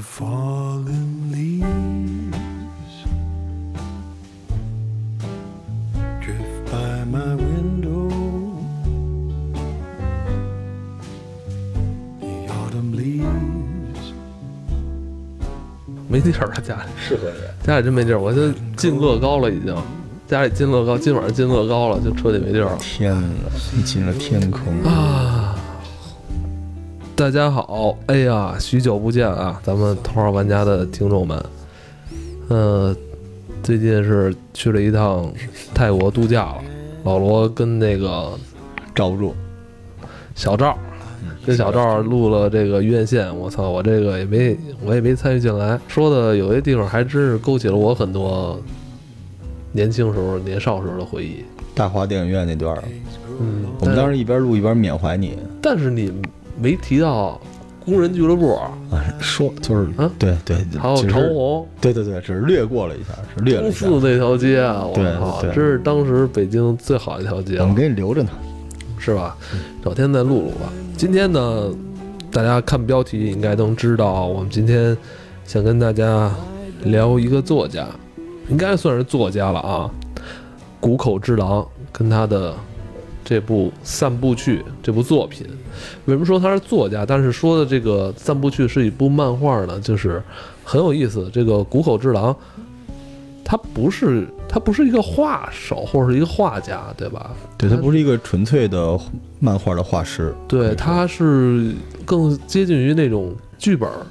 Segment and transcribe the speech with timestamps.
[0.00, 1.66] The fallen leaves
[6.22, 8.08] drift by my window.
[12.18, 14.14] The autumn leaves
[16.08, 17.66] 没地儿了，家里适合你。
[17.66, 19.76] 家里真没地儿，我就进乐高了，已经。
[20.26, 23.28] 家里进乐高，今晚上进乐高了，就彻底没地儿了天哪，
[23.76, 25.39] 你进了天空啊！
[27.20, 31.44] 大家好，哎呀，许久不见啊，咱们头号玩家的听众们，
[32.48, 32.96] 呃，
[33.62, 35.30] 最近是去了一趟
[35.74, 36.62] 泰国度假了。
[37.04, 38.30] 老罗跟那个
[38.94, 39.34] 罩不住，
[40.34, 40.78] 小赵，
[41.44, 45.78] 跟小赵录了这个院线，我操，我这个也没，我也没参与进来。
[45.88, 48.58] 说的有些地方还真是勾起了我很多
[49.72, 51.44] 年轻时候、年少时候的回忆。
[51.74, 52.82] 大华电影院那段儿，
[53.38, 56.10] 嗯，我们当时一边录一边缅怀你但是你
[56.60, 57.40] 没提到
[57.84, 58.70] 工人俱乐部，啊，
[59.18, 63.86] 说就是啊对对，还有长虹、对对对，只是略过了一下，是略了东一下。
[63.86, 68.30] 四那条街啊，我靠，这是当时北京最好的一条街了我们，给你留着呢。
[69.02, 69.34] 是吧？
[69.82, 70.70] 找天再录录吧。
[70.94, 71.70] 今天呢，
[72.30, 74.94] 大家看标题应该能知道，我们今天
[75.46, 76.30] 想跟大家
[76.84, 77.86] 聊一个作家，
[78.50, 79.90] 应该算是作家了啊。
[80.80, 82.54] 谷口之狼跟他的
[83.30, 85.46] 这部散步趣这部作品，
[86.06, 87.06] 为什么说他是作家？
[87.06, 90.20] 但是说的这个散步趣是一部漫画呢，就是
[90.64, 91.30] 很有意思。
[91.32, 92.36] 这个谷口治郎，
[93.44, 97.30] 他不是他不是一个画手或者是一个画家，对吧？
[97.56, 98.98] 对他不是一个纯粹的
[99.38, 101.72] 漫画的画师，对，他是
[102.04, 104.04] 更接近于那种剧本儿，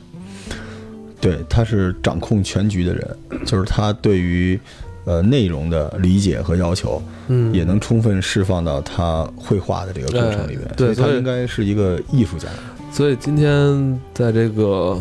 [1.19, 4.57] 对他是掌控全局的人，就是他对于
[5.05, 10.73] 呃内容的理解和要求，嗯，也能充分释放到他绘画的这个过程里面哎。
[10.75, 12.47] 对所以他应该是一个艺术家。
[12.91, 14.99] 所以今天在这个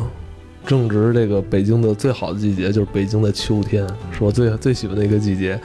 [0.67, 5.59] 正值这个北京的最好的季节，就是北京的秋天，是我最最喜欢的一个季节，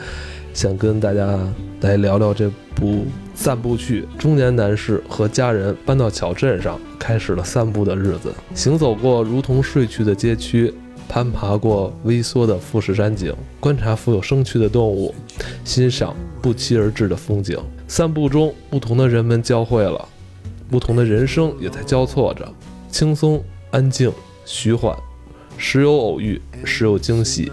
[0.54, 1.38] 想跟大家
[1.82, 4.06] 来聊聊这部散步去。
[4.18, 10.72] 中年男士和家人搬到小镇上，开始了散步的日子，行走过如同睡去的街区。
[11.08, 15.14] 攀爬过微缩的富士山景，观察富有生趣的动物，
[15.64, 17.58] 欣赏不期而至的风景。
[17.86, 20.08] 散步中，不同的人们交汇了，
[20.68, 22.50] 不同的人生也在交错着，
[22.90, 24.12] 轻松、安静、
[24.44, 24.96] 虚幻，
[25.56, 27.52] 时有偶遇，时有惊喜。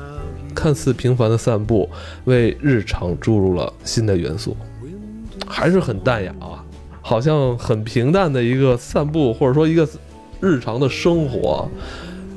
[0.56, 1.90] 看似平凡的散步，
[2.26, 4.58] 为日常注入了新的元素，
[5.46, 6.66] 还是很淡雅啊，
[7.02, 9.88] 好像很平淡的一个散步，或者说一个
[10.40, 11.70] 日常的生活。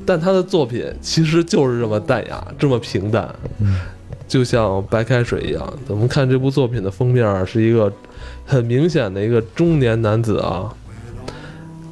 [0.07, 3.81] 但他的作品其实就是这么淡雅，这么平淡，嗯
[4.27, 5.73] 就像白开水一样。
[5.89, 7.93] 咱们看这部作品的封面是一个
[8.47, 10.75] 很明显的一个中年男子啊，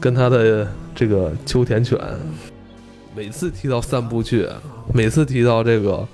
[0.01, 1.99] 跟他的这个秋田犬。
[3.15, 4.49] 每次提到三部曲，
[4.95, 6.07] 每次提到这个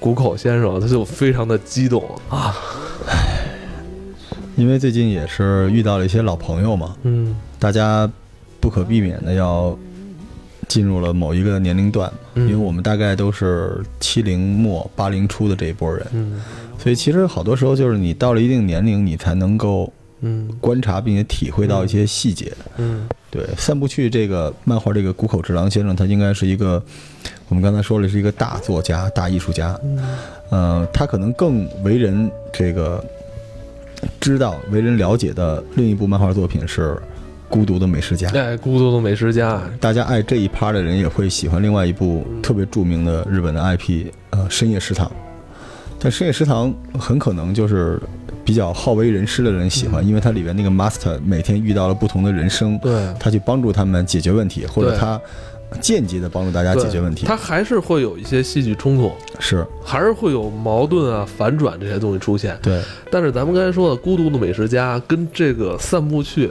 [0.00, 2.54] 谷口先生，他就非常的激动啊。
[4.56, 8.10] 因为最近也是遇到了一些老朋友嘛，嗯大家
[8.58, 9.78] 不可避免的要
[10.70, 12.48] 进入了某一个年龄段，嗯。
[12.48, 16.40] 因为我们大概都是七零末八零初的这一波人，嗯。
[16.78, 20.48] 所以其实好多时候就是你到了一定年龄，你才能够嗯。
[20.60, 22.52] 观察并且体会到一些细节。
[22.76, 23.08] 嗯。
[23.32, 26.80] 对，散步去这个漫画，这个谷口直郎先生，他应该是一个，
[27.48, 29.76] 我们刚才说了是一个大作家、大艺术家。
[29.82, 29.98] 嗯。
[30.50, 33.04] 呃，他可能更为人这个
[34.20, 36.90] 知道、为人了解的另一部漫画作品是
[37.50, 38.28] 《孤独的美食家》。
[38.38, 45.06] 哎，孤独的美食家，大家爱这一趴的人也会喜欢另外一部特别著名的日本的 IP，呃，《深夜食堂》。
[45.98, 48.00] 但《深夜食堂》很可能就是
[48.42, 55.20] 比较好为人师的人喜欢，因为它里边那个 master 每天遇到了不同的人生，对他去帮助他们解决问题，或者他
[55.80, 57.26] 间接的帮助大家解决问题。
[57.26, 62.58] 他还是会有一些戏剧冲突，是还是会有矛盾啊、反转这些东西出现。
[62.62, 62.80] 对，
[63.10, 66.50] 但是咱们刚才说的《孤独的美食家》跟这个散步去，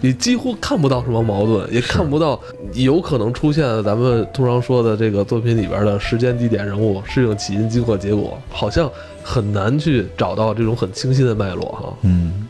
[0.00, 2.40] 你几乎看不到什么矛盾，也看不到
[2.74, 8.90] 有可能出现咱们通常说的这个作品里边的时间、地点、人物、事情起因、经过、结果，好像
[9.22, 11.94] 很难去找到这种很清晰的脉络哈。
[12.02, 12.46] 嗯，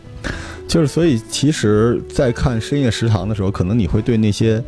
[0.69, 4.63] 就是所以其实，在看《深夜食堂》的时候，可能你会对那些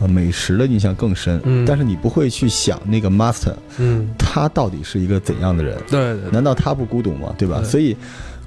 [0.00, 5.76] 呃美食的印象更深，嗯但是你不会去想那个 master 嗯，他到底是一个怎样的人。
[5.90, 7.34] 对对对，难道他不孤独吗？
[7.36, 7.58] 对吧？
[7.58, 7.96] 对所以，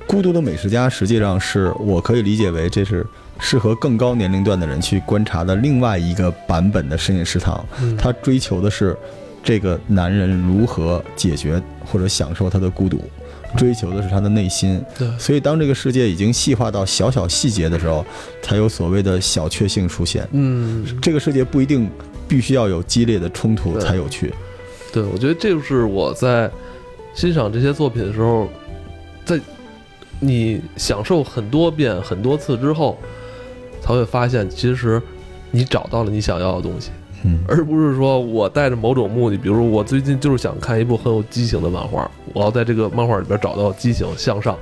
[0.08, 3.06] 孤独的美食家实际上是我可以理解为这是
[3.40, 7.66] 适合更高年龄段的人去观察的另外一个版本的深夜食堂。
[7.82, 8.96] 嗯他追求的是
[9.44, 13.02] 这个男人如何解决或者享受他的孤独，
[13.58, 14.82] 追求的是他的内心。
[14.98, 18.06] 对所以当这个世界已经细化到小小细节的时候，
[18.42, 20.28] 才有所谓的小确幸出现。
[20.32, 21.90] 嗯，这个世界不一定
[22.28, 24.34] 必须要有激烈的冲突才有趣。
[24.94, 26.50] 对，我觉得这就是我在
[27.14, 28.48] 欣赏这些作品的时候，
[29.26, 29.40] 在
[30.26, 32.98] 你享受很多遍、很多次之后，
[33.82, 35.02] 才会发现，其实
[35.52, 36.92] 你找到了你想要的东西，
[37.26, 44.58] 嗯，而不是说我带着某种目的，比如我最近就是想看一部很有激情的漫画，我要在这个漫画里边找到激情向上，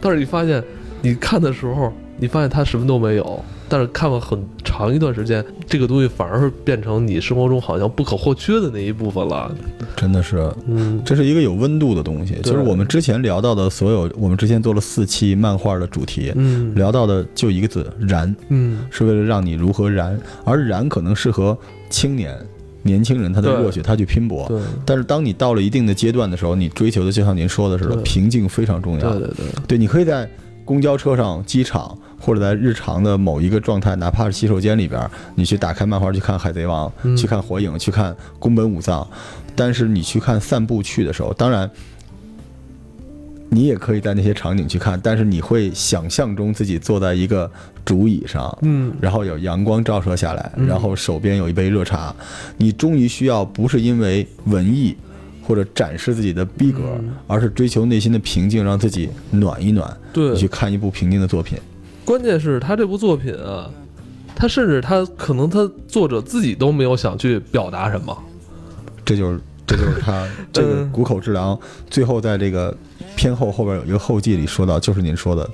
[0.00, 0.62] 但是你发现，
[1.02, 3.44] 你看的时候，你发现它什么都没有。
[3.74, 9.52] 但是看了很长一段时间，这个东西反而是变成你生活中好像不可或缺的那一部分了。
[9.96, 12.34] 真的是，嗯，这是一个有温度的东西。
[12.34, 20.16] 对就是我们之前聊到的所有，我们之前做了四期漫画的主题，嗯聊到的就一个字：燃，嗯是为了让你如何燃。
[20.44, 21.58] 而燃可能适合
[21.90, 22.32] 青年、
[22.84, 24.48] 年轻人他的对热血，他去拼搏。
[24.86, 29.10] 但是当你到了一定的阶段的时候，你追求的就像您说的似的，平静非常重要。
[29.10, 30.30] 对对对，对，你可以在
[30.64, 39.06] 公交车上、机场，或者在日常的某一个状态，哪怕是洗手间里边，你去打开漫画去看《海贼王》嗯去看《火影》，去看宫本武藏。
[39.54, 41.70] 但是你去看散步去的时候，当然。
[43.50, 47.48] 你也可以在那些场景去看，但是你会想象中自己坐在一个
[47.84, 52.12] 竹椅上，嗯然后有阳光照射下来，嗯然后手边有一杯热茶，
[52.56, 54.96] 你终于需要不是因为文艺
[55.40, 59.96] 或者展示自己的逼格，嗯而是追求内心的平静，让自己暖一暖。
[60.14, 61.58] 对你去看一部平静的作品，
[62.04, 63.68] 关键是他这部作品啊，
[64.34, 68.16] 他甚至他可能他作者自己都没有想去表达什么。
[69.04, 71.58] 这就是这就是他 这个嗯谷口治郎
[71.90, 72.74] 最后在这个
[73.16, 75.50] 片后后边有一个后记里说到，就是您说的。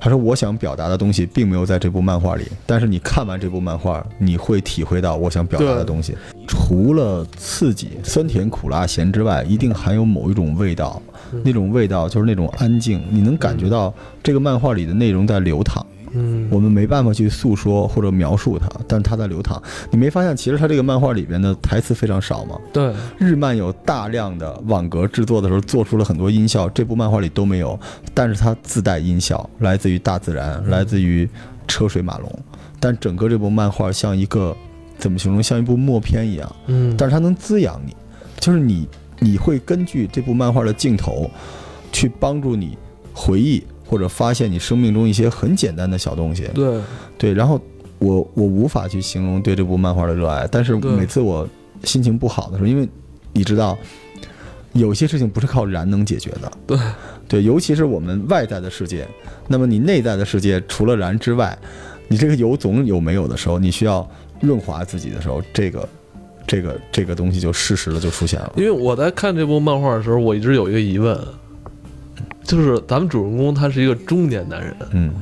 [0.00, 6.16] 他说：“我想表达的东西并没有在这部漫画里，但是你看完这部漫画，你会体会到我想表达的东西。
[6.48, 11.02] 除了刺激、酸甜苦辣咸之外，一定含有某一种味道，
[11.32, 13.92] 嗯那种味道就是那种安静，你能感觉到
[14.22, 15.84] 这个漫画里的内容在流淌。
[16.12, 19.62] 嗯我们没办法去诉说或者描述它，但是它在流淌。
[19.90, 22.58] 你没发现，其实它这个漫画里边的台词非常少吗？
[22.72, 27.78] 对，日漫有大量的网格制作的时候做出了很多音效，这部漫画里都没有，
[28.12, 31.28] 但是它自带音效，来自于大自然，来自于
[31.68, 32.38] 车水马龙。
[32.78, 34.56] 但整个这部漫画像一个
[34.98, 37.94] 怎么形容，像一部默片一样，嗯，但是它能滋养你，
[38.38, 41.30] 就是你你会根据这部漫画的镜头，
[41.92, 42.76] 去帮助你
[43.12, 46.48] 回忆或者发现你生命中一些很简单的小东西。
[46.54, 46.80] 对，
[47.18, 47.60] 对，然后
[47.98, 51.46] 我我无法去形容对这部漫画的热爱，但是每次我
[51.82, 52.88] 心情不好的时候，因为
[53.32, 53.76] 你知道，
[54.74, 56.52] 有些事情不是靠燃能解决的。
[56.68, 56.78] 对，
[57.26, 59.04] 对，尤其是我们外在的世界，
[59.48, 61.58] 那么你内在的世界除了燃之外，
[62.06, 64.08] 你这个油总有没有的时候，你需要
[64.40, 65.88] 润滑自己的时候，这个
[66.46, 68.52] 这个这个东西就适时的就出现了。
[68.56, 71.18] 因为我在看这部漫画的时候，我一直有一个疑问，
[72.42, 75.12] 就是咱们主人公他是一个中年男人，嗯，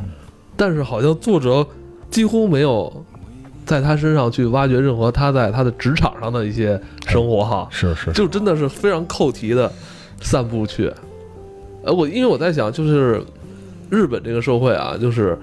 [0.56, 1.66] 但是好像作者
[2.10, 3.04] 几乎没有
[3.66, 9.70] 在他身上去挖掘任何他在他的职场上的一些生活哈，是是，就真的是非常扣题的
[10.20, 10.90] 散步去。
[11.84, 13.22] 呃，我因为我在想，就是
[13.90, 15.38] 日本这个社会啊，就是，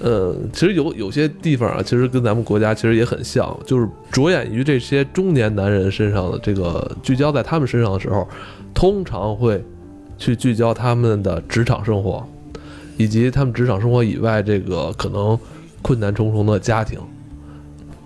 [0.00, 8.26] 呃，其实有有些地方啊，其实跟咱们国家其实也很像，就是着眼于这些中年男人身上的这个聚焦在他们身上的时候，
[8.74, 9.62] 通常会
[10.18, 12.26] 去聚焦他们的职场生活，
[12.96, 15.38] 以及他们职场生活以外这个可能
[15.82, 16.98] 困难重重的家庭，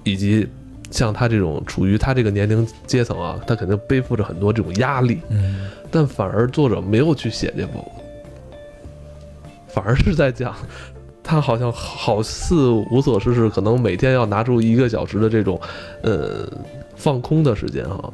[0.05, 0.47] 以及
[0.91, 7.85] 像他这种处于他这个年龄阶层啊，他肯定背负着很多这种压力，嗯，但反而作者没有去写这部，
[9.69, 10.55] 反而是在讲
[11.23, 15.61] 他好像好似无所事事，可能每天要拿出一个小时的这种
[16.03, 16.45] 呃
[16.97, 18.13] 放空的时间哈。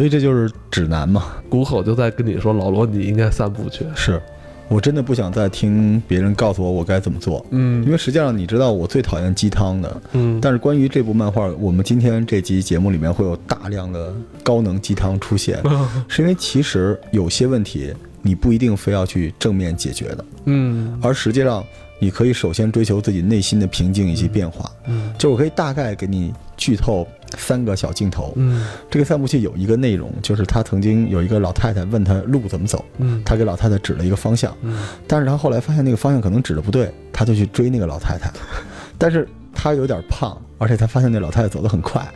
[0.00, 1.26] 所以这就是指南嘛。
[1.50, 3.84] 谷口就在跟你说，老罗你应该散步去。
[3.94, 4.18] 是。
[4.66, 7.82] 我真的不想再听别人告诉我我该怎么做，嗯。
[7.82, 10.02] 因嗯为实际上你知道我最讨厌鸡汤的。
[10.12, 14.10] 嗯，但是关于这部漫画，我们今天这集节目里面会有大量的
[14.42, 15.62] 高能鸡汤出现，
[16.08, 17.92] 是因为其实有些问题
[18.22, 20.98] 你不一定非要去正面解决的，嗯。
[21.02, 21.62] 而实际上
[21.98, 24.72] 你可以首先追求自己内心的平静以及变化。
[24.86, 25.12] 嗯。
[25.18, 28.32] 就我可以大概给你剧透三个小镜头。
[28.36, 28.66] 嗯。
[28.90, 33.22] 这个散步器有一个内容，就是他曾经有一个老太太问他路怎么走，嗯。
[33.24, 34.86] 他给老太太指了一个方向，嗯。
[35.06, 38.30] 但是他后来发现那个方向可能指的不对，他就去追那个老太太，
[38.98, 42.06] 但是他有点胖，而且他发现那老太太走得很快，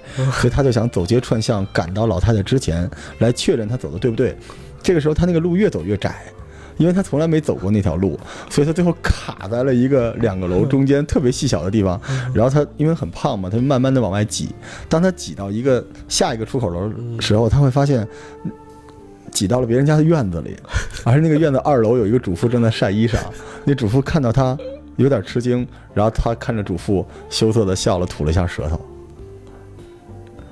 [0.41, 4.37] 所以他就想走街串巷赶到老太太之前来确认她走的对不对。
[4.83, 6.23] 这个时候他那个路越走越窄，
[6.77, 8.19] 因为他从来没走过那条路，
[8.51, 12.01] 所以他最后卡在了一个两个楼中间特别细小的地方。
[12.35, 14.51] 然后他因为很胖嘛，他就慢慢的往外挤。
[14.89, 18.07] 当他挤到一个下一个出口楼的时候，他会发现
[19.31, 20.57] 挤到了别人家的院子里，
[21.05, 23.19] 而且那个院子二楼有一个主妇正在晒衣裳，
[23.65, 24.57] 那主妇看到他
[24.97, 28.81] 有点吃惊，然后他看着主妇羞涩的笑了，吐了一下舌头，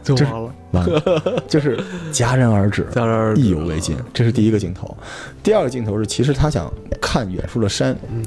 [0.03, 1.79] 这就完了，完了，就是
[2.13, 3.97] 戛然而止，戛然而止意犹未尽。
[4.13, 4.97] 这是第一个镜头，
[5.43, 8.25] 第二个镜头是其实他想看远处的山，嗯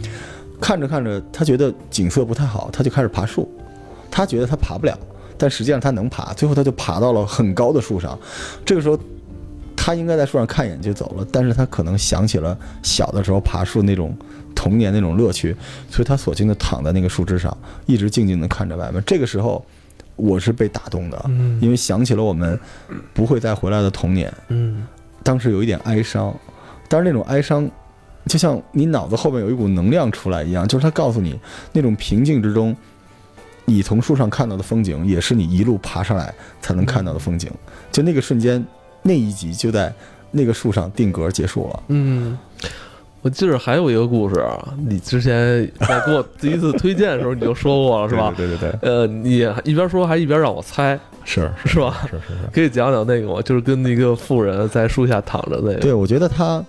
[0.59, 3.51] 看着看着他觉得景色不太好，他就开始爬树，
[4.09, 4.97] 他觉得他爬不了，
[5.37, 8.17] 但实际上他能爬，最后他就爬到了很高的树上，
[8.65, 8.97] 这个时候。
[9.77, 14.17] 他应该在树上看一眼就走了，但是他可能想起了小的时候爬树那种
[14.55, 15.55] 童年那种乐趣，
[15.91, 19.03] 所以他索性的躺在那个树枝上，一直静静的看着外面。
[19.05, 19.63] 这个时候，
[20.15, 22.59] 我是被打动的，嗯因为想起了我们
[23.13, 24.87] 不会再回来的童年，嗯
[25.23, 26.33] 当时有一点哀伤，
[26.87, 27.69] 但是那种哀伤，
[28.27, 31.39] 就像你脑子后面有一股能量出来一样，就是他告诉你，
[31.71, 32.75] 那种平静之中，
[33.65, 37.51] 你从树上看到的风景，也是你一路爬上来才能看到的风景。
[37.91, 38.63] 就那个瞬间，
[39.01, 39.93] 那一集就在
[40.31, 41.83] 那个树上定格结束了。
[41.87, 42.37] 嗯。
[43.25, 48.31] 我记着还有一个故事啊，你之前在给我第一次推荐的时候你就说过了，是吧？
[48.37, 52.03] 对对对，呃，你一边说还一边让我猜，是是吧？
[52.03, 52.39] 是是是。
[52.53, 53.41] 可以讲讲那个吗？
[53.41, 55.77] 就是跟那个富人在树下躺着那个。
[55.77, 56.63] 对，我觉得他，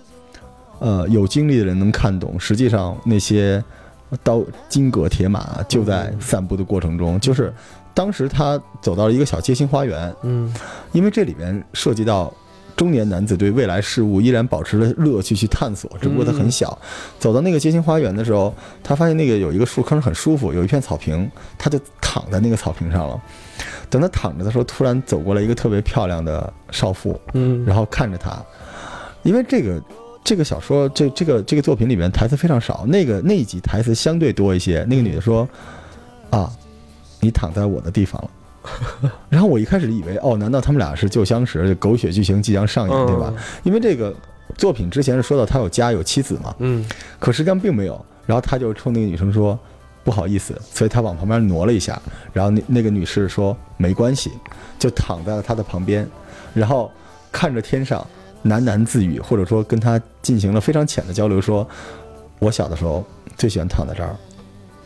[0.79, 3.63] 呃，有经历的人能看懂，实际上那些
[4.23, 7.53] 刀金戈铁马就在散步的过程中，就是
[7.93, 10.51] 当时他走到了一个小街心花园，嗯
[10.91, 12.33] 因为这里面涉及到。
[12.77, 16.77] 中年男子对未来事物依然保持着乐趣去探索，只不过他很小。
[17.19, 18.53] 走到那个街心花园的时候，
[18.83, 23.19] 他发现那个有一个树坑很舒服，有一片草坪，他就躺在那个草坪上了。
[23.89, 28.39] 等他躺着的时候，突然走过来一个特别漂亮的少妇，嗯，然后看着他，
[29.23, 29.81] 因为这个
[30.23, 34.85] 这个小说这这个这个作品里面台词非常少，那个那一集台词相对多一些。
[34.87, 35.49] 那个女的说
[36.29, 36.51] ：“啊，
[37.21, 38.29] 你躺在我的地方了。”
[39.29, 43.33] 然后我一开始以为哦，难道他们俩是旧相识，狗血剧情即将上演，对吧？
[43.63, 44.13] 因为这个
[44.57, 46.85] 作品之前是说到他有家有妻子嘛，嗯
[47.19, 48.03] 可实际上并没有。
[48.25, 49.57] 然后他就冲那个女生说
[50.03, 51.97] ：“不好意思。”所以他往旁边挪了一下，
[52.33, 54.31] 然后那那个女士说：“没关系。”
[54.77, 56.05] 就躺在了他的旁边，
[56.53, 56.91] 然后
[57.31, 58.05] 看着天上
[58.43, 61.65] 喃喃自语，或者说跟他进行了非常浅的交流，说
[62.39, 63.01] ：“我小的时候
[63.37, 64.13] 最喜欢躺在这儿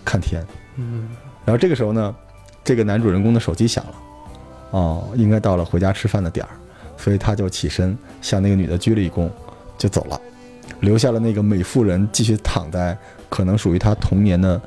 [0.05, 0.45] 看天。”
[0.77, 1.09] 嗯
[1.43, 2.15] 然后这个时候呢，
[2.63, 3.93] 这个男主人公的手机响了，
[4.71, 6.51] 哦，应该到了回家吃饭的点儿，
[6.97, 9.29] 所以他就起身向那个女的鞠了一躬，
[9.77, 10.19] 就走了，
[10.79, 12.97] 留下了那个美妇人继续躺在
[13.29, 14.61] 可能属于他童年的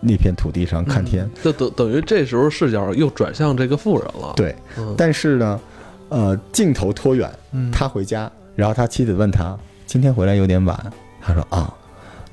[0.00, 1.28] 那片土地上看天。
[1.42, 5.60] 就等等于这时候视角又转向这个妇人了。，对，嗯但是呢，
[6.08, 11.74] 呃，镜头拖远，嗯他回家，然后他妻子问他今天回来有点晚，他说啊，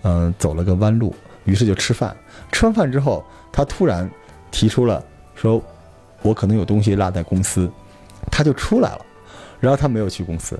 [0.03, 1.13] 嗯、走了个弯路，
[1.45, 2.15] 于是就吃饭。
[2.51, 4.09] 吃完饭之后，他突然
[4.51, 5.03] 提出了
[5.35, 5.61] 说，
[6.21, 7.69] 我可能有东西落在公司，
[8.31, 9.05] 他就出来了。
[9.59, 10.57] 然后他没有去公司，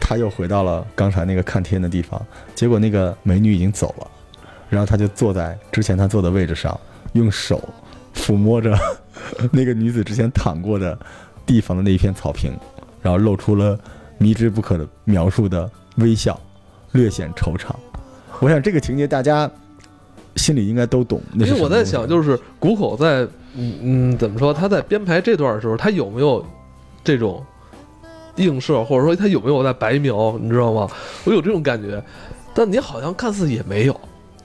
[0.00, 2.20] 他又回到了刚才那个看天的地方，
[2.54, 4.10] 结果那个美女已经走了，
[4.68, 6.78] 然后他就坐在之前他坐的位置上，
[7.12, 7.62] 用手
[8.14, 8.76] 抚摸着
[9.52, 10.98] 那个女子之前躺过的
[11.46, 12.52] 地方的那一片草坪，
[13.00, 13.78] 然后露出了
[14.18, 16.38] 迷之不可描述的微笑，
[16.90, 17.72] 略显惆怅。
[18.40, 19.48] 我想这个情节大家
[20.36, 21.20] 心里应该都懂。
[21.32, 24.54] 那因为我在想，就是谷口在嗯嗯怎么说？
[24.54, 26.44] 他在编排这段的时候，他有没有
[27.02, 27.44] 这种
[28.36, 30.38] 映射，或者说他有没有在白描？
[30.40, 30.88] 你知道吗？
[31.24, 32.02] 我有这种感觉，
[32.54, 34.00] 但你好像看似也没有，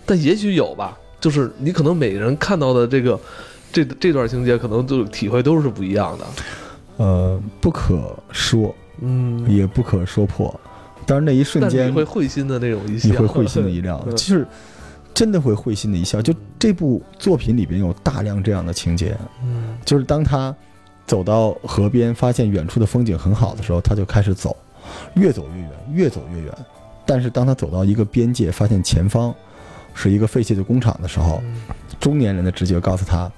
[0.05, 0.98] 但也许有吧。
[1.19, 3.19] 就是你可能每个人看到的这个
[3.71, 6.25] 这这段情节，可能就体会都是不一样的。
[6.98, 10.60] 呃不可说，嗯，也不可说破。
[11.05, 14.48] 但是那一瞬间你会会心的那种一笑，你会会心的一亮，嗯就是
[15.22, 16.20] 真的会会心的一笑。
[16.20, 20.56] 就这部作品里边有大量这样的情节，嗯就是当他
[21.06, 24.58] 走到河边，发现远处的风景很好的时候，他就开始走，
[25.13, 26.51] 越走越远，越走越远。
[27.06, 29.32] 但是当他走到一个边界，发现前方
[29.94, 31.62] 是一个废弃的工厂的时候，嗯
[32.00, 33.32] 中年人的直觉告诉他，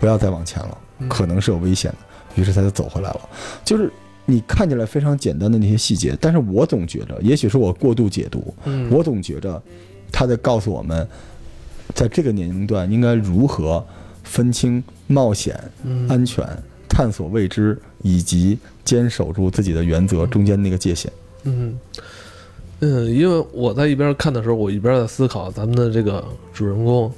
[0.00, 1.98] 不要再往前了，嗯可能是有危险的。
[2.42, 3.20] 于是他就走回来了。
[3.64, 3.88] 就是
[4.26, 9.62] 你看起来非常简单的那些细节，但是我总觉着，也许是我过度解读，嗯我总觉着
[10.12, 11.06] 他在告诉我们，
[11.94, 13.84] 在这个年龄段应该如何
[14.22, 16.46] 分清冒险、嗯安全、
[16.88, 21.10] 探索未知以及坚守住自己的原则中间那个界限。
[21.44, 21.78] 嗯，
[22.80, 27.12] 嗯，因为我在一边看的时候，我一边在思考咱们的这个主人公，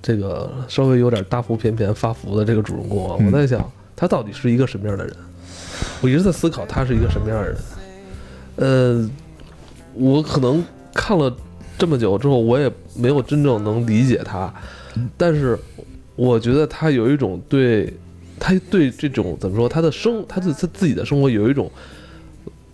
[0.00, 5.14] 这个稍微有点大腹便便发福的这个主人公啊，嗯我在想他到底是一个什么样的人？
[6.00, 7.58] 我一直在思考他是一个什么样的人。
[8.56, 9.10] 呃，
[9.94, 10.62] 我可能
[10.94, 11.34] 看了
[11.80, 14.52] 这么久之后，我也没有真正能理解他，
[15.16, 15.58] 但是
[16.14, 17.90] 我觉得他有一种对，
[18.38, 21.72] 他对这种怎么说，他的生，他对他自己的生活有一种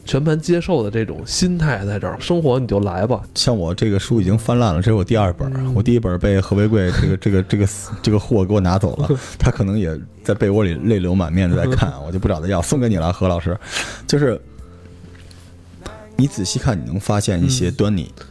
[0.04, 3.22] 全盘接受的这种心态在这儿，生活你就来吧。
[3.36, 7.68] 像我这个书已经翻烂了，这是我第二本我第一本被何为贵这个这个这个
[8.02, 9.08] 这个货给我拿走了，
[9.38, 13.56] 他可能也在被窝里泪流满面的在看， 我就不找他要，送给你了，何老师。
[14.04, 14.40] 就是
[16.16, 18.24] 你仔细看，你能发现一些端倪，嗯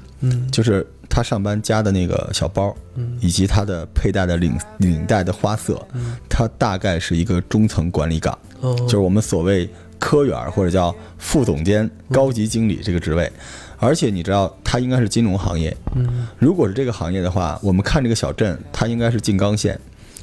[0.52, 3.18] 就是他上班夹的那个小包，嗯。
[3.20, 6.16] 以及他的佩戴的领领带的花色，嗯。
[6.30, 9.70] 他大概是一个中层管理岗，哦，就是我们所谓
[10.00, 13.32] 科员或者叫副总监、高级经理这个职位。
[13.78, 15.76] 而且你知道，他应该是金融行业。
[15.96, 16.28] 嗯。
[16.40, 19.80] 如果是这个行业的话，我们看这个小镇，它应该是静冈县，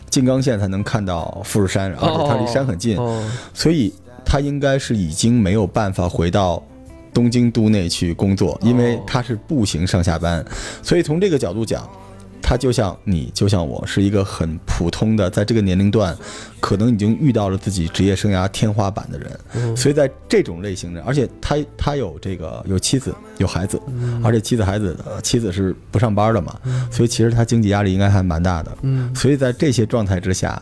[0.09, 3.93] 静冈县才能看到富士山，而且它离山很近，哦，所以
[4.25, 6.63] 他应该是已经没有办法回到
[7.13, 10.45] 东京都内去工作，因为他是步行上下班。
[10.83, 11.89] 所以从这个角度讲，
[12.41, 16.17] 他就像你，就像我，是一个很普通的，在这个年龄段，
[16.59, 19.41] 可能已经遇到了自己职业生涯天花板的人。
[19.55, 19.77] 嗯。
[19.77, 23.81] 所以在这种类型的，而且他他有这个有妻子有孩子，
[24.25, 26.59] 而且妻子孩子呃妻子是不上班的嘛，
[26.91, 28.77] 所以其实他经济压力应该还蛮大的。
[28.83, 29.15] 嗯。
[29.15, 30.61] 所以在这些状态之下，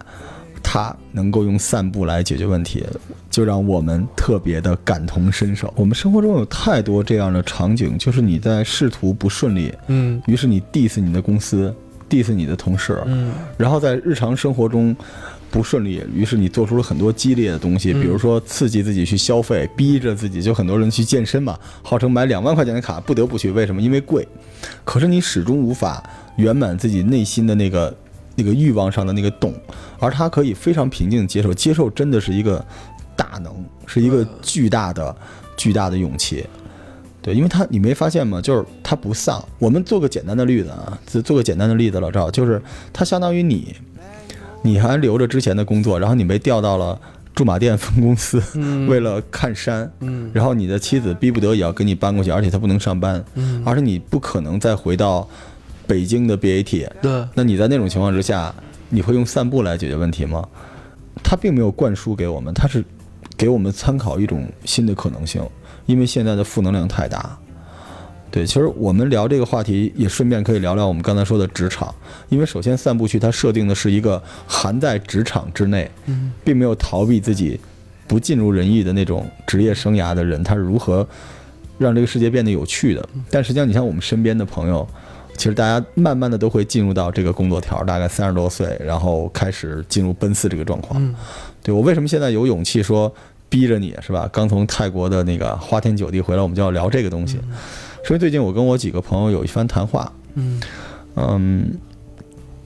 [0.63, 2.85] 他能够用散步来解决问题，
[3.31, 5.73] 就让我们特别的感同身受。
[5.77, 11.75] 我们生活中有太多这样的场景，就是你在仕途不顺利，嗯于是你 diss 你的公司
[12.09, 14.95] ，diss 你的同事，嗯然后在日常生活中
[15.51, 23.83] 不顺利，于是你做出了很多激烈的东西，嗯比如说刺激自己去消费，逼着自己，就很多人去健身嘛，号称买两万块钱的卡不得不去，为什么？
[23.83, 24.27] 因为贵。
[24.85, 26.03] 可是你始终无法
[26.37, 27.97] 圆满自己内心的那个
[28.41, 29.53] 那个欲望上的那个洞，
[29.99, 32.65] 而他可以非常平静地接受，接受真的是一个
[33.15, 33.53] 大能，
[33.87, 35.15] 是一个巨大的
[35.59, 36.47] 巨大的勇气。
[37.21, 38.41] 对，因为他你没发现吗？
[38.41, 39.45] 就是他不丧。
[39.59, 42.63] 我们做个简单的例子啊，做做个简单的例子，老赵，就是
[42.95, 43.77] 他相当于你，
[44.63, 46.99] 你还留着之前的工作，然后你被调到了
[47.35, 55.29] 驻马店分公司，嗯为了看山，嗯然后你的妻子逼不得已要给你搬过去，而且她不能上班，嗯，而且你不可能再回到
[55.91, 56.89] 北京的 BAT。
[57.03, 58.55] 对，那你在那种情况之下，
[58.89, 60.49] 你会用散步来解决问题吗？
[61.21, 62.85] 他并没有灌输给我们，他是
[63.37, 65.43] 给我们参考一种新的可能性，
[65.87, 67.37] 因为现在的负能量太大。
[68.31, 71.93] 对，其实我们聊这个话题，也顺便可以聊聊我们刚才说的职场，
[72.29, 77.59] 因为首先散步去它设定的是一个含在职场之内，嗯并没有逃避自己
[78.07, 81.05] 不尽如人意的那种职业生涯的人，他是如何
[81.79, 83.09] 让这个世界变得有趣的。
[83.29, 84.89] 但实际上，你像我们身边的朋友，
[85.41, 91.03] 其实大家慢慢的都会进入到这个工作条，大概三十多岁，然后开始进入奔四这个状况。
[91.03, 91.15] 嗯。
[91.63, 93.11] 对我为什么现在有勇气说
[93.49, 94.29] 逼着你是吧？
[94.31, 97.39] 刚从泰国的那个花天酒地回来，我们就要聊这个东西，
[98.05, 100.61] 是因为最近我跟我几个朋友有一番谈话，嗯。
[101.17, 101.71] 嗯，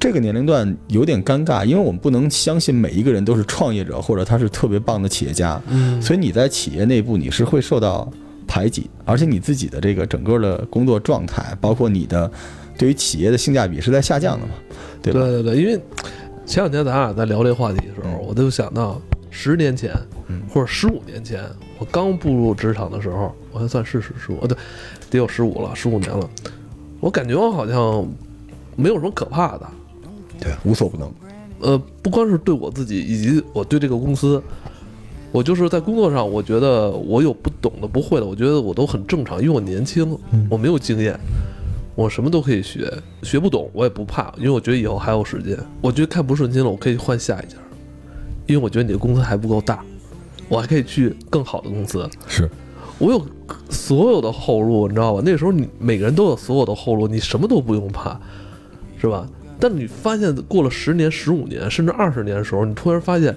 [0.00, 8.10] 这个年龄段有点尴尬，因为我们不能相信每一个人都是创业者或者他是特别棒的企业家，嗯，所以你在企业内部你是会受到
[8.46, 12.30] 排挤，而且你自己的这个整个的工作状态，包括你的
[12.76, 14.52] 对于企业的性价比是在下降的嘛，
[15.02, 15.20] 对吧？
[15.20, 15.80] 对对对，因为
[16.46, 19.92] 前两天咱俩在聊这个话题的时候，嗯我就想到十年前
[20.28, 21.42] 嗯或者十五年前，
[21.78, 24.56] 我刚步入职场的时候，我还算是十十五，哦对，
[25.10, 26.28] 得有十五了，十五年了。
[27.00, 28.06] 我感觉我好像
[28.76, 29.68] 没有什么可怕的，
[30.40, 31.12] 对，无所不能。
[31.60, 34.42] 呃，不光是对我自己，以及我对这个公司，
[35.32, 40.18] 我就是在工作上，我觉得我有不懂的、不会的，我觉得我都很正常，因为我年轻，
[40.50, 41.18] 我没有经验，
[41.94, 45.56] 我什么都可以学，学不懂我也不怕，因为我觉得以后还有时间。
[45.80, 47.56] 我觉得看不顺心了，我可以换下一家，
[48.46, 49.84] 因为我觉得你的公司还不够大，
[50.48, 52.08] 我还可以去更好的公司。
[52.26, 52.48] 是，
[52.98, 53.24] 我有
[53.70, 55.22] 所有的后路，你知道吧？
[55.24, 58.20] 那时候你每个人都有所有的后路，你什么都不用怕，
[59.00, 59.28] 是吧？
[59.60, 63.34] 但你发现过了十年、十五年，甚至二十年的时候，你突然发现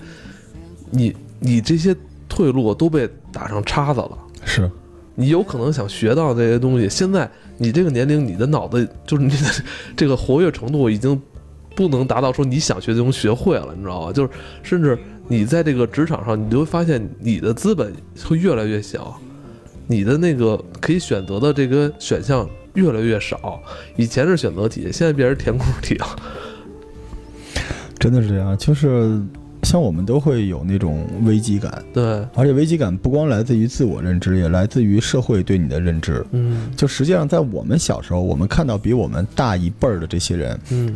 [0.89, 1.95] 你，你这些
[2.27, 4.17] 退路都被打上叉子了。
[4.43, 4.69] 是，
[5.13, 9.37] 你有可能想学到这些东西，现在你这个年龄，你的脑子就是你的
[9.97, 11.19] 这个活跃程度已经
[11.75, 14.11] 不能达到说你想学的东西学会了，你知道吧？
[14.11, 14.29] 就是
[14.63, 17.93] 甚至你在这个职场上，你就会发现你的资本
[18.23, 19.19] 会越来越小，
[19.87, 23.61] 你的那个可以选择的这个选项越来越少。
[23.95, 26.07] 以前是选择题，现在变成填空题了。
[27.99, 28.57] 真的是这样。
[28.57, 29.19] 就是
[29.67, 36.25] 像我们都会有那种危机感，对，而且危机感不光来自于自我认知，也来自于社会对你的认知。
[36.31, 36.71] 嗯。
[36.77, 40.95] 就实际上，在我们小时候，我们看到比我们大一辈儿的这些人，嗯。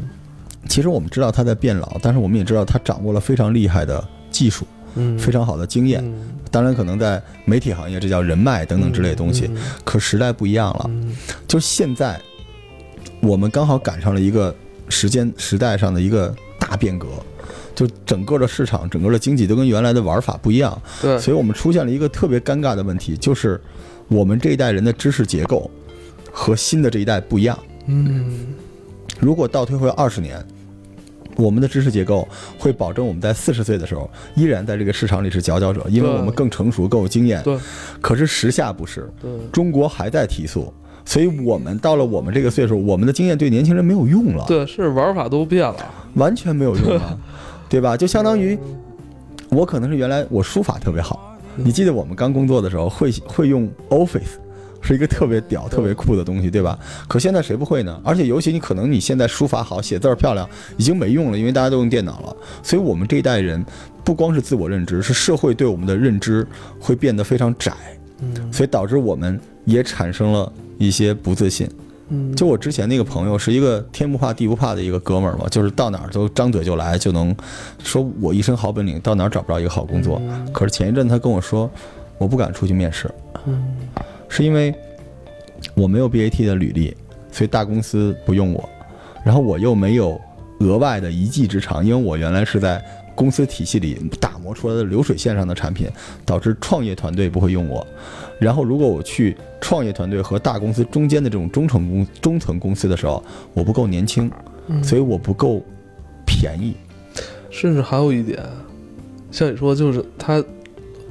[0.70, 6.02] 其实我们知道他在变老，但是我们也知道他掌握了非常厉害的技术，嗯，非常好的经验。
[6.06, 6.30] 嗯。
[6.50, 9.50] 当然，可能在媒体行业，这叫人脉等等之类的东西。
[9.54, 9.58] 嗯。
[9.84, 11.14] 可时代不一样了，嗯。
[11.46, 12.18] 就现在，
[13.20, 14.56] 我们刚好赶上了一个
[14.88, 17.06] 时间时代上的一个大大变革，
[17.74, 23.60] 就整个的市场、整个的经济都跟原来的玩法不一样，对，所以我们出现了一个特别尴尬的问题，就是
[24.08, 25.70] 我们这一代人的知识结构
[26.32, 27.58] 和新的这一代不一样。
[27.88, 28.48] 嗯。
[29.20, 30.44] 如果倒推回二十年，
[31.36, 37.42] 我们的知识结构会保证我们在四十岁的时候依然在这个市场里是佼佼者，因为我们更成熟、更有经验。
[37.44, 37.58] 对。
[38.02, 39.30] 可是时下不是，对。
[39.52, 40.74] 中国还在提速，
[41.06, 45.76] 所以我们到了我们这个岁数，我们的经验对年轻人没有用了，对，是玩法都变了，
[46.16, 47.20] 完全没有用了，
[47.72, 47.96] 对吧？
[47.96, 48.60] 就相当于
[49.50, 54.38] 我可能是原来我书法特别好，嗯你记得我们刚工作的时候会会用 Office。
[54.84, 56.76] 是一个特别屌、特别酷的东西，对吧？
[57.08, 58.02] 可现在谁不会呢？
[58.04, 62.36] 而且尤其你可能你现在书法好、写字儿漂亮，已经没用了，因为大家都用电脑了。
[62.64, 63.64] 所以我们这一代人，
[64.04, 66.48] 不光是自我认知，是社会对我们的认知
[66.80, 67.72] 会变得非常窄，
[68.22, 71.70] 嗯所以导致我们也产生了一些不自信。
[72.14, 77.34] 嗯，就我之前那个朋友是一个天不怕地不怕的一个哥们儿嘛，就是到哪儿都张嘴就来，就能
[77.84, 80.22] 说我一身好本领，到哪儿找不着一个好工作。
[80.52, 81.72] 可是前一阵他跟我说，
[82.18, 83.10] 我不敢出去面试，
[83.46, 83.64] 嗯。
[84.28, 84.74] 是因为
[85.74, 86.96] 我没有 BAT 的履历，
[87.32, 88.70] 所以大公司不用我，
[89.26, 90.20] 然后我又没有
[90.60, 92.82] 额外的一技之长，因为我原来是在
[93.16, 95.88] 公司体系里打磨出来的流水线上的产品，
[96.26, 97.86] 导致创业团队不会用我。
[98.40, 104.32] 然后如果我去创业团队和大公司中间的这种中层公中层公司的时候，我不够年轻，
[104.68, 105.64] 嗯所以我不够
[106.26, 106.76] 便宜。
[107.50, 108.40] 甚至还有一点，
[109.30, 110.44] 像你说，就是他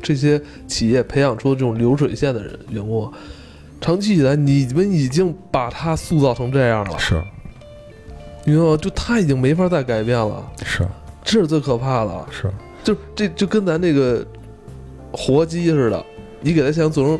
[0.02, 3.12] 这些企业培养出这种流水线的人员工，
[3.80, 7.22] 长期以来你们已经把他塑造成这样了，是
[8.44, 8.76] 你知道吗？
[8.78, 10.88] 就他已经没法再改变了，是
[11.22, 12.26] 这是最可怕的。
[12.30, 12.50] 是，
[12.82, 14.26] 就这就跟咱那个
[15.12, 16.04] 活鸡似的，
[16.40, 17.18] 你给他想做成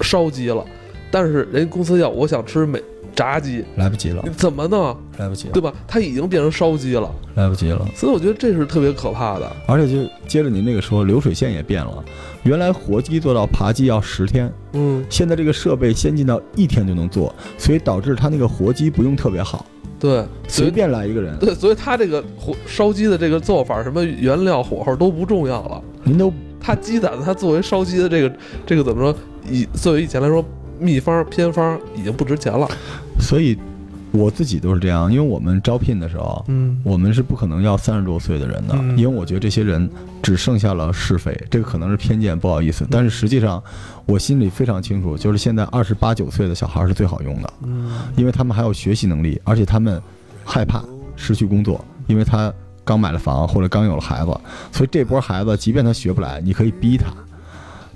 [0.00, 0.64] 烧鸡了，
[1.10, 2.80] 但是人家公司要我想吃美
[3.14, 4.96] 炸鸡，来不及了你，怎么弄？
[5.18, 5.72] 来不及了，对吧？
[5.88, 7.88] 它已经变成烧鸡了，来不及了。
[7.94, 9.50] 所以我觉得这是特别可怕的。
[9.66, 12.04] 而且就接着您那个说，流水线也变了，
[12.42, 19.64] 原来活鸡做到扒鸡要十天，嗯，现在这个设备先进到一天就能做，所以导致它那个活鸡不用特别好，
[20.06, 25.82] 对，随便来一个人，对，所以他这个火烧鸡的这个做法，什么原料、火候都不重要了。
[26.04, 28.32] 您都他积攒的，他作为烧鸡的这个
[28.64, 29.18] 这个怎么说？
[29.50, 30.44] 以作为以前来说，
[30.78, 32.68] 秘方偏方已经不值钱了。
[33.18, 33.58] 所以
[34.16, 36.80] 我自己都是这样，因为我们招聘的时候，嗯。
[36.82, 38.96] 我们是不可能要三十多岁的人的，嗯。
[38.98, 39.88] 因为我觉得这些人
[40.22, 43.62] 只剩下了是非，这个可能是偏见，不好意思，但是实际上
[44.06, 47.90] 我心里非常清楚，就是现在二十八九岁的小孩是最好用的，嗯。
[48.16, 50.00] 因为他们还有学习能力，而且他们
[50.44, 50.82] 害怕
[51.16, 52.52] 失去工作，因为他
[52.84, 54.40] 刚买了房或者刚有了孩子，
[54.72, 57.06] 所以这波孩子即便他学不来，你可以逼他，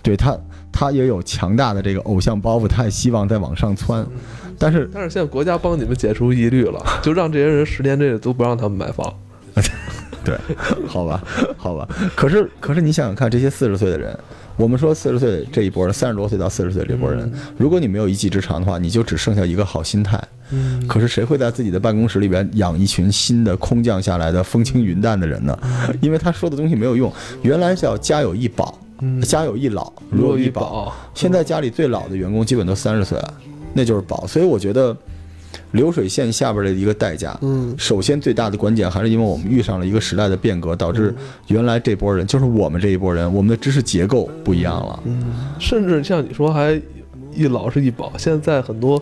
[0.02, 0.36] 对他
[0.72, 4.06] 他也有强大的这个偶像包袱，他也希望再往上窜，
[4.58, 9.12] 但是但是现在国家帮你们解除疑虑了，就让这些人十年之内都不让他们买房。
[10.22, 10.36] 对，
[10.86, 11.22] 好吧，
[11.56, 11.88] 好吧。
[12.14, 14.16] 可是，可是你想想看，这些四十岁的人，
[14.56, 20.22] 我们说四十岁这一波人，三十多岁到四十岁这波人，如果你没有一技之长的话，你就只剩下一个好心态。
[20.52, 25.58] 嗯可是谁会在自己的办公室里边养一群新的空降下来的风轻云淡的人呢？
[26.02, 27.10] 因为他说的东西没有用。
[27.40, 29.20] 原来叫家有一宝，嗯。
[29.20, 30.94] 家有一老，如如有一宝。
[31.14, 33.34] 现在家里最老的员工基本都三十岁了，
[33.74, 34.26] 那就是宝。
[34.26, 34.96] 所以我觉得
[35.72, 37.74] 流水线下边的一个代价，嗯。
[37.78, 41.14] 首先最大的关键还是因为我们遇上了一个时代的变革，导致
[41.48, 45.00] 原来这波人就是我们这一波人，我们的知识结构不一样了。
[45.04, 46.80] 嗯，甚至像你说还
[47.32, 49.00] 一老是一宝，现在很多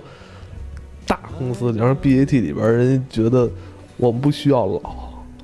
[1.06, 3.48] 大公司，比方说 BAT 里边，人家觉得
[3.96, 4.80] 我们不需要老，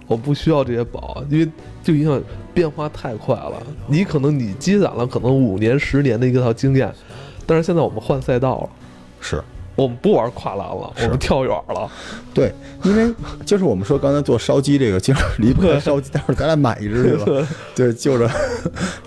[0.07, 1.49] 我不需要这些宝，因为
[1.83, 2.21] 就影响
[2.53, 3.63] 变化太快了。
[3.87, 6.93] 你可能你积攒了可能五年、十年的一个套经验，
[7.47, 8.69] 但是现在我们换赛道了，
[9.21, 9.43] 是
[9.77, 11.91] 我们不玩跨栏了，我们跳远了。
[12.33, 12.53] 对，
[12.85, 13.13] 因为
[13.45, 17.49] 就是我们说刚才做烧鸡这个，就是离不开烧鸡，待会儿咱俩买一只去吧。
[17.75, 18.31] 对，就着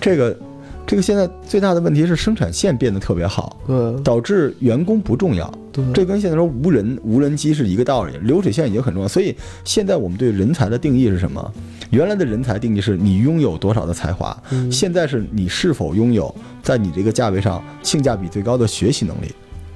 [0.01, 0.37] 这个，
[0.85, 5.51] 这个现在最大的问题是生产线变得特别好，对导致员工不重要。
[5.77, 9.07] 对，这跟现在说无人无人机是一个道理，流水线已经很重要。
[9.07, 11.53] 所以现在我们对人才的定义是什么？
[11.91, 19.31] 原来的人才定义是你拥有多少的才华，嗯现在是你是否拥有在你这个价位上性价比最高的学习能力。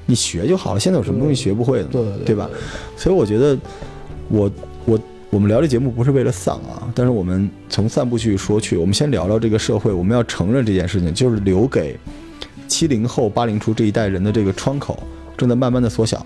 [0.07, 1.89] 你学就好了，现在有什么东西学不会的呢？
[1.91, 2.49] 对对对吧？
[2.97, 3.57] 所以我觉得
[4.27, 4.51] 我，
[4.83, 11.97] 我我们聊这节目不是为了丧啊，但是我们从散步去说去，我们先聊聊这个社会，我们要承认这件事情，就是留给
[12.67, 15.01] 七零后、八零初这一代人的这个窗口
[15.41, 16.23] 正在慢慢的缩小。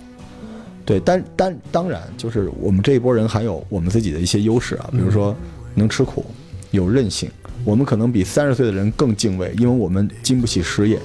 [0.83, 5.33] 对，但但当然，就是我们这一波人还有我们自己的一些优势啊，比如说
[5.73, 6.25] 能吃苦，
[6.71, 7.31] 有韧性，
[7.63, 10.99] 我们可能比三十岁的人更敬畏，因为我们经不起失业，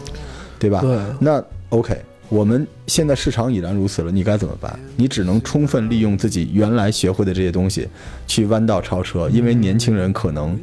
[0.58, 0.80] 对吧？
[0.80, 1.96] 对那 OK，
[2.28, 4.78] 我们现在市场已然如此了，你该怎么办？
[4.96, 7.88] 你只能充分利用自己原来学会的这些东西，
[8.26, 9.30] 去弯道超车。
[9.30, 10.60] 因为年轻人可能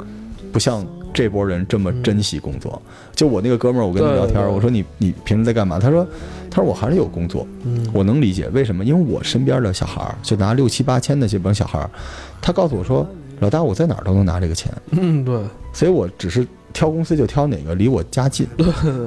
[0.52, 0.86] 不像
[1.18, 2.80] 这波人这么珍惜工作。
[3.16, 5.80] 就我那个哥们儿，我跟他聊天，我说你你平时在干嘛？
[5.80, 6.08] 他说
[6.52, 7.48] 他说我还是有工作。
[7.64, 11.90] 嗯我能理解为什么，因为我身边的小孩儿就拿六七八千的这帮小孩儿，
[12.40, 13.08] 他告诉我说，
[13.40, 15.42] 老大我在哪儿都能拿这个钱，嗯，对，
[15.74, 18.46] 所以我只是挑公司就挑哪个离我家近。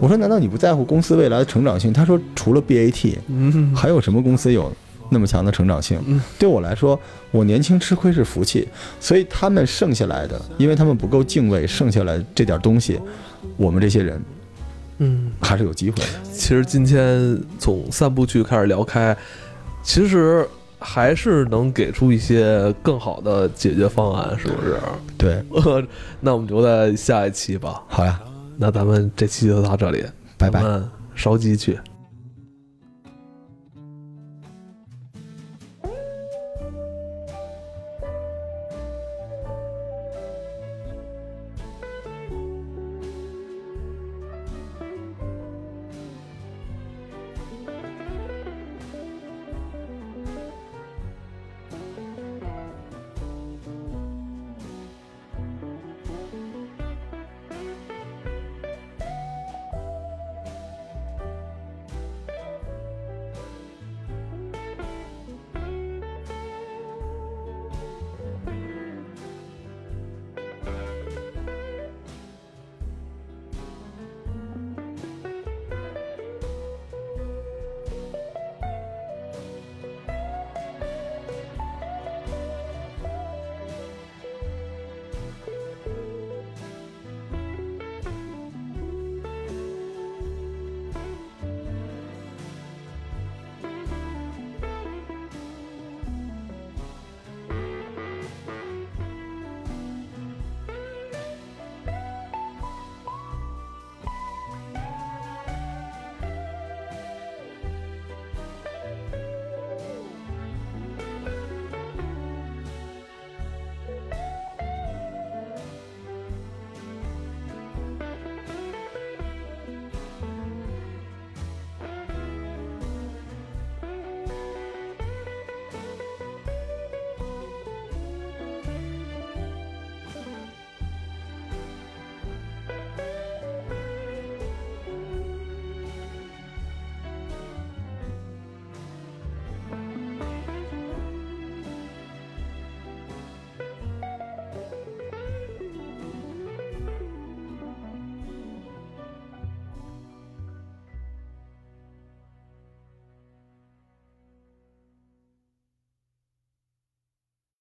[0.01, 1.93] 我说难道你不在乎公司未来的成长性？
[1.93, 4.73] 他说除了 BAT，嗯还有什么公司有
[5.11, 6.21] 那么强的成长性嗯？
[6.39, 6.99] 对我来说，
[7.31, 8.67] 我年轻吃亏是福气，
[8.99, 12.99] 所以他们剩下来的，因为他们不够敬畏，剩下来这点东西，
[13.57, 14.23] 我们这些人
[14.99, 15.33] 嗯。
[15.41, 16.05] 还是有机会的。
[16.33, 19.17] 其实今天从三部剧开始聊开，
[19.83, 20.47] 其实
[20.79, 24.79] 还是能给出一些更好的解决方案，是不是？
[25.19, 25.45] 对，
[26.21, 27.83] 那我们留在下一期吧。
[27.89, 28.21] 好呀，
[28.57, 30.05] 那咱们这期就到这里，
[30.39, 30.63] 拜拜
[31.15, 31.79] 烧鸡去。